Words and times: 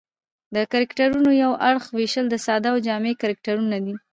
د 0.55 0.57
کرکټرونو 0.71 1.29
یو 1.43 1.51
اړخ 1.69 1.83
وېشل 1.97 2.25
د 2.29 2.35
ساده 2.45 2.69
او 2.73 2.77
جامع 2.87 3.13
کرکټرونه 3.21 3.77
دي. 3.85 3.95